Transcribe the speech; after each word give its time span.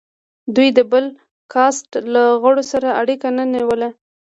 دوی 0.55 0.69
د 0.77 0.79
بل 0.91 1.05
کاسټ 1.53 1.89
له 2.13 2.23
غړو 2.41 2.63
سره 2.71 2.87
اړیکه 3.01 3.27
نه 3.37 3.43
نیوله. 3.53 3.89